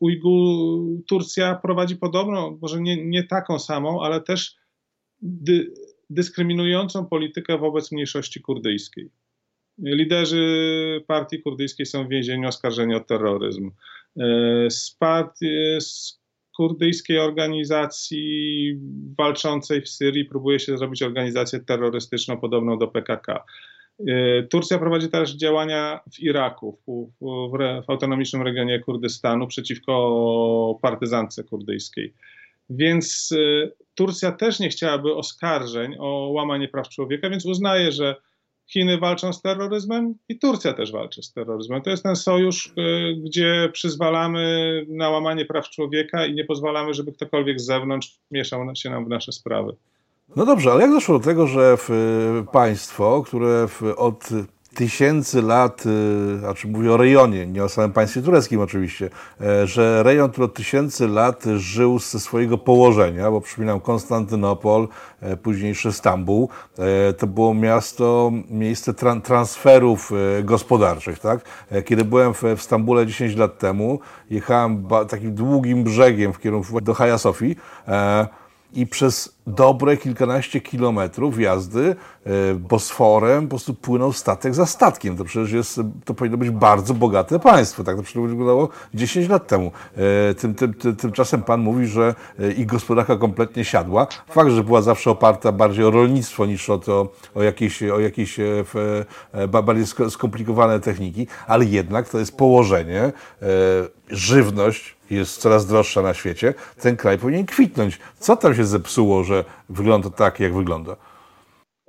[0.00, 4.56] Ujgur, Turcja prowadzi podobną, może nie, nie taką samą, ale też
[5.22, 5.74] dy,
[6.10, 9.10] dyskryminującą politykę wobec mniejszości kurdyjskiej.
[9.78, 13.70] Liderzy partii kurdyjskiej są w więzieniu oskarżeni o terroryzm.
[14.16, 15.46] E, z, partii,
[15.78, 16.20] z
[16.56, 18.76] kurdyjskiej organizacji
[19.18, 23.44] walczącej w Syrii próbuje się zrobić organizację terrorystyczną podobną do PKK.
[24.08, 31.44] E, Turcja prowadzi też działania w Iraku, w, w, w autonomicznym regionie Kurdystanu przeciwko partyzance
[31.44, 32.14] kurdyjskiej.
[32.70, 38.16] Więc y, Turcja też nie chciałaby oskarżeń o łamanie praw człowieka, więc uznaje, że
[38.72, 41.82] Chiny walczą z terroryzmem i Turcja też walczy z terroryzmem.
[41.82, 42.72] To jest ten sojusz, y,
[43.24, 48.90] gdzie przyzwalamy na łamanie praw człowieka i nie pozwalamy, żeby ktokolwiek z zewnątrz mieszał się
[48.90, 49.76] nam w nasze sprawy.
[50.36, 51.76] No dobrze, ale jak doszło do tego, że
[52.40, 54.28] y, państwo, które od
[54.74, 55.84] tysięcy lat,
[56.38, 60.54] znaczy mówię o rejonie, nie o samym państwie tureckim oczywiście, e, że rejon, który od
[60.54, 64.88] tysięcy lat żył ze swojego położenia, bo przypominam Konstantynopol,
[65.20, 70.12] e, późniejszy Stambuł, e, to było miasto, miejsce transferów
[70.44, 71.40] gospodarczych, tak?
[71.84, 77.18] Kiedy byłem w, Stambule 10 lat temu, jechałem takim długim brzegiem w kierunku do Hagia
[77.18, 77.56] Sofii,
[78.72, 85.16] i przez dobre kilkanaście kilometrów jazdy e, Bosforem po prostu płynął statek za statkiem.
[85.16, 87.84] To przecież jest, to powinno być bardzo bogate państwo.
[87.84, 89.72] Tak to przecież wyglądało 10 lat temu.
[90.30, 94.06] E, tym, tym, tym, tymczasem pan mówi, że e, ich gospodarka kompletnie siadła.
[94.30, 98.36] Fakt, że była zawsze oparta bardziej o rolnictwo niż o, to, o jakieś, o jakieś
[99.48, 103.12] bardziej skomplikowane techniki, ale jednak to jest położenie,
[104.10, 107.98] żywność, jest coraz droższa na świecie, ten kraj powinien kwitnąć.
[108.18, 110.96] Co tam się zepsuło, że wygląda tak, jak wygląda?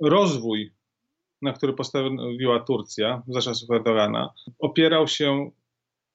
[0.00, 0.72] Rozwój,
[1.42, 5.50] na który postawiła Turcja za czasów Erdogana, opierał się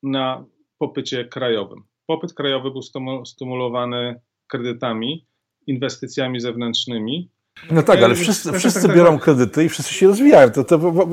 [0.03, 0.45] na
[0.77, 1.83] popycie krajowym.
[2.05, 2.81] Popyt krajowy był
[3.25, 5.25] stymulowany kredytami,
[5.67, 7.29] inwestycjami zewnętrznymi,
[7.71, 10.49] no tak, ale wszyscy, wszyscy biorą kredyty i wszyscy się rozwijają.
[10.49, 11.07] To, to, to,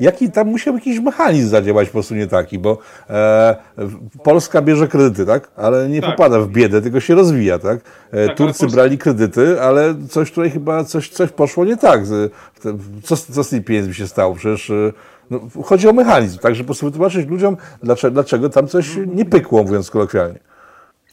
[0.00, 2.78] jaki tam musiał jakiś mechanizm zadziałać po prostu nie taki, bo
[3.10, 3.56] e,
[4.22, 5.50] Polska bierze kredyty, tak?
[5.56, 6.10] Ale nie tak.
[6.10, 7.80] popada w biedę, tylko się rozwija, tak?
[8.10, 8.76] E, tak Turcy Polska...
[8.76, 12.00] brali kredyty, ale coś tutaj chyba coś, coś poszło nie tak.
[13.02, 14.34] Co, co z tymi pieniędzmi się stało?
[14.34, 14.92] Przecież e,
[15.30, 16.54] no, chodzi o mechanizm, tak?
[16.54, 20.38] Że po prostu wytłumaczyć ludziom, dlaczego, dlaczego tam coś nie pykło, mówiąc kolokwialnie.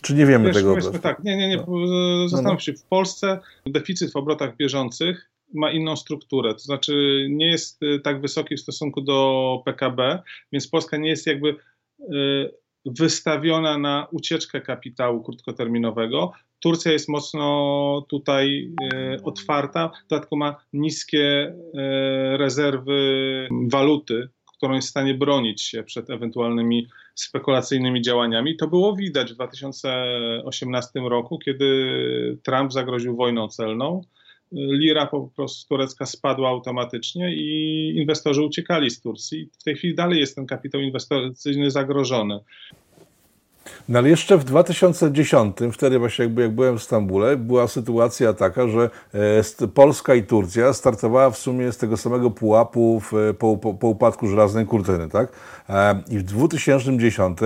[0.01, 0.69] Czy nie wiemy Wiesz, tego?
[0.69, 1.57] Powiedzmy tak, nie, nie, nie.
[1.57, 2.27] No.
[2.27, 7.83] Zastanów się, w Polsce deficyt w obrotach bieżących ma inną strukturę, to znaczy nie jest
[7.83, 11.55] y, tak wysoki w stosunku do PKB, więc Polska nie jest jakby y,
[12.85, 16.31] wystawiona na ucieczkę kapitału krótkoterminowego.
[16.59, 21.55] Turcja jest mocno tutaj y, otwarta, w dodatku ma niskie
[22.37, 22.99] rezerwy
[23.71, 28.57] waluty, którą jest w stanie bronić się przed ewentualnymi spekulacyjnymi działaniami.
[28.57, 34.01] To było widać w 2018 roku, kiedy Trump zagroził wojną celną.
[34.51, 39.49] lira po prostu turecka spadła automatycznie i inwestorzy uciekali z Turcji.
[39.59, 42.39] W tej chwili dalej jest ten kapitał inwestycyjny zagrożony.
[43.89, 48.89] No ale jeszcze w 2010, wtedy właśnie jak byłem w Stambule, była sytuacja taka, że
[49.61, 53.87] e, Polska i Turcja startowała w sumie z tego samego pułapu w, po, po, po
[53.87, 55.29] upadku żelaznej kurtyny, tak?
[55.69, 57.39] E, I w 2010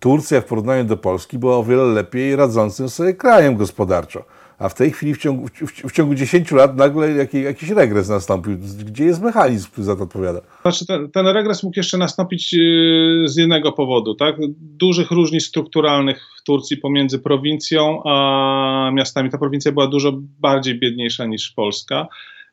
[0.00, 4.24] Turcja w porównaniu do Polski była o wiele lepiej radzącym sobie krajem gospodarczo.
[4.58, 8.08] A w tej chwili w ciągu, w, w ciągu 10 lat nagle jaki, jakiś regres
[8.08, 8.58] nastąpił.
[8.84, 10.40] Gdzie jest mechanizm, który za to odpowiada?
[10.62, 14.14] Znaczy ten, ten regres mógł jeszcze nastąpić yy, z jednego powodu.
[14.14, 14.36] Tak?
[14.58, 19.30] Dużych różnic strukturalnych w Turcji pomiędzy prowincją a miastami.
[19.30, 22.08] Ta prowincja była dużo bardziej biedniejsza niż Polska.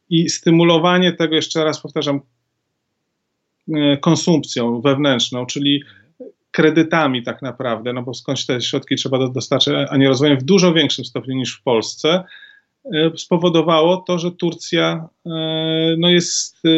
[0.10, 2.22] I stymulowanie tego, jeszcze raz powtarzam,
[3.68, 5.84] yy, konsumpcją wewnętrzną, czyli
[6.52, 10.74] kredytami tak naprawdę, no bo skądś te środki trzeba dostarczyć, a nie rozwojem w dużo
[10.74, 12.24] większym stopniu niż w Polsce,
[12.86, 15.30] e, spowodowało to, że Turcja e,
[15.98, 16.70] no jest, e,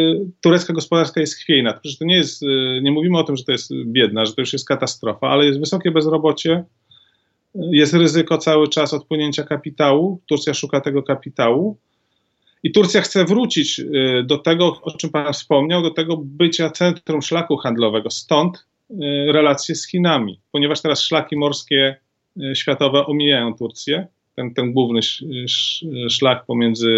[0.41, 1.73] turecka gospodarka jest chwiejna.
[1.73, 2.41] Przecież to nie jest,
[2.81, 5.59] nie mówimy o tym, że to jest biedna, że to już jest katastrofa, ale jest
[5.59, 6.63] wysokie bezrobocie,
[7.55, 11.77] jest ryzyko cały czas odpłynięcia kapitału, Turcja szuka tego kapitału
[12.63, 13.81] i Turcja chce wrócić
[14.23, 18.09] do tego, o czym Pan wspomniał, do tego bycia centrum szlaku handlowego.
[18.09, 18.65] Stąd
[19.27, 21.95] relacje z Chinami, ponieważ teraz szlaki morskie
[22.38, 24.99] y, światowe omijają Turcję, ten, ten główny
[26.10, 26.89] szlak pomiędzy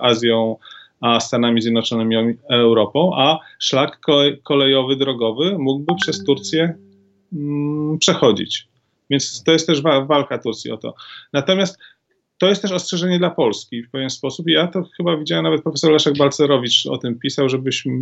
[0.00, 0.56] Azją
[1.00, 4.00] a Stanami Zjednoczonymi Europą, a szlak
[4.42, 6.74] kolejowy, drogowy mógłby przez Turcję
[7.32, 8.68] mm, przechodzić.
[9.10, 10.94] Więc to jest też walka Turcji o to.
[11.32, 11.78] Natomiast
[12.38, 14.48] to jest też ostrzeżenie dla Polski w pewien sposób.
[14.48, 17.92] Ja to chyba widziałem, nawet profesor Leszek Balcerowicz o tym pisał, żebyśmy,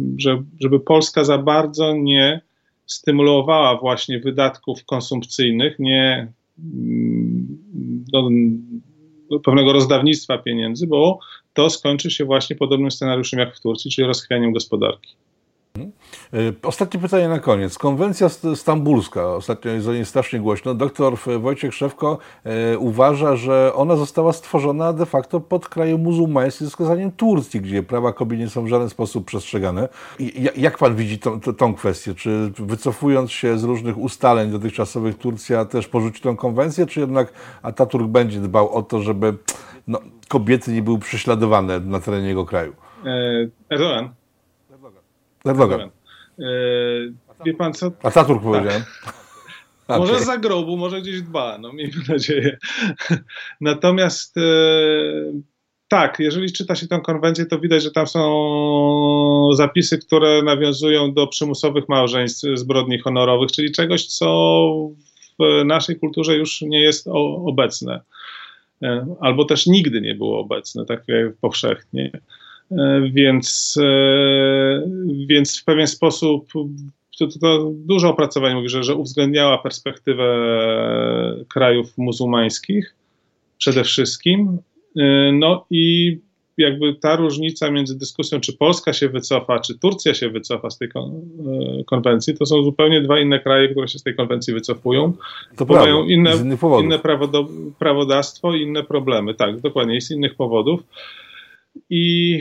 [0.60, 2.40] żeby Polska za bardzo nie
[2.88, 7.58] stymulowała właśnie wydatków konsumpcyjnych, nie mm,
[8.12, 8.28] do,
[9.30, 11.18] do pewnego rozdawnictwa pieniędzy, bo
[11.54, 15.14] to skończy się właśnie podobnym scenariuszem jak w Turcji, czyli rozchwianiem gospodarki.
[15.82, 17.78] E, ostatnie pytanie na koniec.
[17.78, 20.74] Konwencja stambulska, ostatnio jest o niej strasznie głośno.
[20.74, 26.70] Doktor Wojciech Szewko e, uważa, że ona została stworzona de facto pod krajem muzułmańskim z
[26.70, 29.88] wskazaniem Turcji, gdzie prawa kobiet nie są w żaden sposób przestrzegane.
[30.56, 32.14] Jak pan widzi tą, tą kwestię?
[32.14, 38.06] Czy wycofując się z różnych ustaleń dotychczasowych Turcja też porzuci tą konwencję, czy jednak Ataturk
[38.06, 39.34] będzie dbał o to, żeby
[39.86, 42.72] no, kobiety nie były prześladowane na terenie jego kraju?
[43.04, 44.17] E, Erdogan.
[45.48, 45.80] Erdogan.
[45.80, 45.90] E,
[47.46, 47.92] wie pan co?
[48.02, 48.82] Ataturk powiedziałem.
[49.86, 49.98] Tak.
[49.98, 52.58] Może za grobu, może gdzieś dba, no miejmy nadzieję.
[53.60, 54.42] Natomiast e,
[55.88, 61.26] tak, jeżeli czyta się tę konwencję, to widać, że tam są zapisy, które nawiązują do
[61.26, 64.70] przymusowych małżeństw, zbrodni honorowych, czyli czegoś, co
[65.38, 67.08] w naszej kulturze już nie jest
[67.46, 68.00] obecne.
[68.82, 71.04] E, albo też nigdy nie było obecne, tak
[71.40, 72.10] powszechnie.
[72.72, 74.82] E, więc, e,
[75.26, 76.52] więc w pewien sposób
[77.18, 80.24] to, to, to dużo opracowań mówi, że, że uwzględniała perspektywę
[81.48, 82.94] krajów muzułmańskich
[83.58, 84.58] przede wszystkim.
[84.96, 86.18] E, no i
[86.58, 90.88] jakby ta różnica między dyskusją, czy Polska się wycofa, czy Turcja się wycofa z tej
[91.86, 95.12] konwencji, to są zupełnie dwa inne kraje, które się z tej konwencji wycofują.
[95.56, 96.32] To bo mają inne,
[96.80, 96.98] inne
[97.78, 99.34] prawodawstwo i inne problemy.
[99.34, 100.80] Tak, dokładnie, z innych powodów.
[101.90, 102.40] I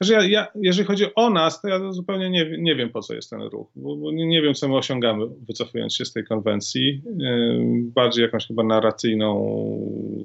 [0.00, 3.14] że ja, ja, jeżeli chodzi o nas, to ja zupełnie nie, nie wiem, po co
[3.14, 7.02] jest ten ruch, bo, bo nie wiem, co my osiągamy, wycofując się z tej konwencji.
[7.06, 7.48] E,
[7.94, 9.58] bardziej jakąś chyba narracyjną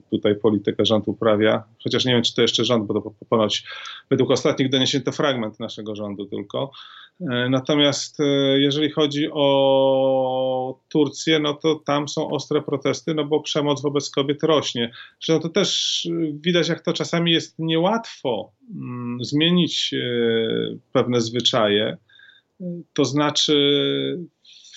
[0.09, 3.63] tutaj politykę rząd uprawia, chociaż nie wiem, czy to jeszcze rząd, bo to ponoć
[4.09, 6.71] według ostatnich doniesień to fragment naszego rządu tylko.
[7.21, 8.23] E, natomiast e,
[8.59, 14.43] jeżeli chodzi o Turcję, no to tam są ostre protesty, no bo przemoc wobec kobiet
[14.43, 14.91] rośnie.
[15.21, 16.01] Zresztą to też
[16.33, 19.97] widać, jak to czasami jest niełatwo mm, zmienić e,
[20.91, 21.97] pewne zwyczaje.
[22.93, 23.53] To znaczy,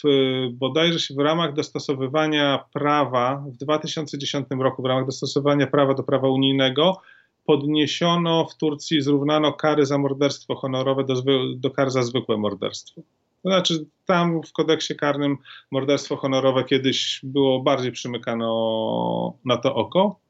[0.04, 0.08] w,
[0.52, 6.28] bodajże się w ramach dostosowywania prawa w 2010 roku, w ramach dostosowania prawa do prawa
[6.28, 7.00] unijnego,
[7.46, 11.14] podniesiono w Turcji, zrównano kary za morderstwo honorowe do,
[11.56, 13.02] do kar za zwykłe morderstwo.
[13.42, 15.36] To znaczy, tam w kodeksie karnym
[15.70, 20.20] morderstwo honorowe kiedyś było bardziej przymykano na to oko.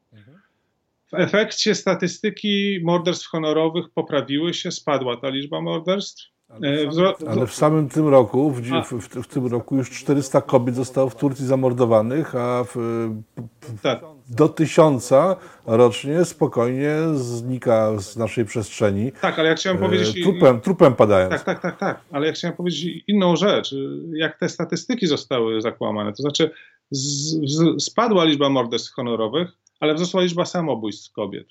[1.07, 6.36] W efekcie statystyki morderstw honorowych poprawiły się, spadła ta liczba morderstw.
[6.49, 10.41] Ale w, e, ale w samym tym roku, w, w, w, tym roku już 400
[10.41, 12.65] kobiet zostało w Turcji zamordowanych, a
[13.83, 14.05] tak.
[14.29, 15.37] do tysiąca
[15.67, 19.13] rocznie spokojnie znika z naszej przestrzeni.
[19.21, 20.19] Tak, ale ja chciałem powiedzieć...
[20.19, 21.31] E, trupem, trupem padając.
[21.31, 23.75] Tak, tak, tak, tak, ale ja chciałem powiedzieć inną rzecz,
[24.13, 26.13] jak te statystyki zostały zakłamane.
[26.13, 26.51] To znaczy
[26.91, 27.01] z,
[27.53, 29.49] z, spadła liczba morderstw honorowych,
[29.81, 31.47] ale wzrosła liczba samobójstw kobiet.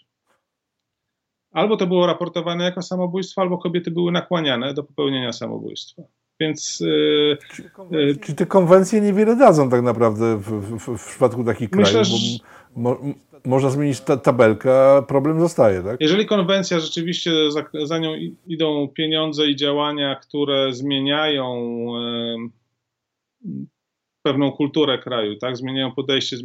[1.56, 6.01] Albo to było raportowane jako samobójstwo, albo kobiety były nakłaniane do popełnienia samobójstwa.
[6.39, 11.72] Więc yy, Czy, czy te konwencje niewiele dadzą tak naprawdę w, w, w przypadku takich
[11.72, 12.08] Myślę, krajów?
[12.08, 12.38] że-
[12.76, 12.97] mo,
[13.45, 15.97] można zmienić ta, tabelkę, a problem zostaje, tak?
[15.99, 18.12] jeżeli konwencja rzeczywiście za, za nią
[18.47, 21.53] idą pieniądze i działania, które zmieniają
[22.36, 22.51] em,
[24.26, 25.57] pewną kulturę kraju, tak?
[25.57, 26.38] Zmieniają podejście,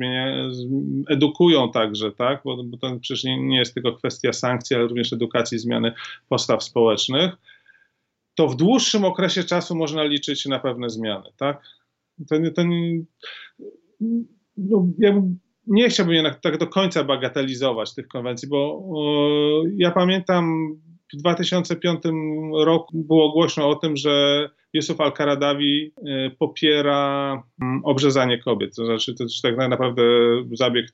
[1.08, 2.40] edukują także, tak?
[2.44, 5.92] Bo, bo to przecież nie, nie jest tylko kwestia sankcji, ale również edukacji, zmiany
[6.28, 7.32] postaw społecznych,
[8.34, 11.62] to w dłuższym okresie czasu można liczyć na pewne zmiany, tak?
[12.28, 13.02] To, to, nie-
[14.56, 15.22] no, ja
[15.66, 18.82] nie chciałbym jednak tak do końca bagatelizować tych konwencji, bo
[19.66, 20.74] e, ja pamiętam
[21.14, 22.02] w 2005
[22.64, 27.32] roku było głośno o tym, że Yusuf al-Karadawi e, popiera
[27.62, 28.76] mm, obrzezanie kobiet.
[28.76, 30.02] To znaczy, to jest tak naprawdę
[30.52, 30.86] zabieg,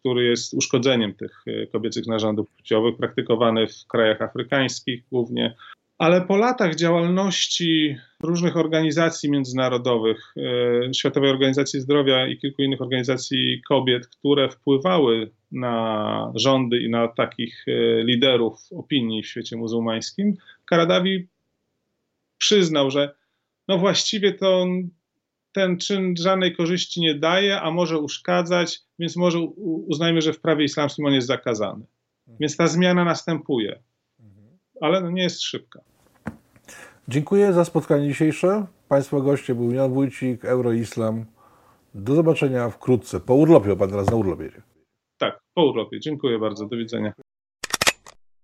[0.00, 5.54] który jest uszkodzeniem tych e, kobiecych narządów płciowych, praktykowany w krajach afrykańskich głównie.
[5.98, 13.62] Ale po latach działalności różnych organizacji międzynarodowych, e, Światowej Organizacji Zdrowia i kilku innych organizacji
[13.68, 21.28] kobiet, które wpływały na rządy i na takich e, liderów opinii w świecie muzułmańskim, Karadawi
[22.38, 23.14] przyznał, że
[23.68, 24.88] no właściwie to on-
[25.52, 29.38] ten czyn żadnej korzyści nie daje, a może uszkadzać, więc może
[29.88, 31.84] uznajmy, że w prawie islamskim on jest zakazany.
[32.40, 33.78] Więc ta zmiana następuje,
[34.80, 35.80] ale no nie jest szybka.
[37.08, 38.66] Dziękuję za spotkanie dzisiejsze.
[38.88, 41.24] Państwa goście był Jan Wójcik, Euroislam.
[41.94, 43.20] Do zobaczenia wkrótce.
[43.20, 44.50] Po urlopie, bo pan teraz na urlopie.
[45.58, 46.00] Po urlopie.
[46.00, 46.66] Dziękuję bardzo.
[46.66, 47.12] Do widzenia.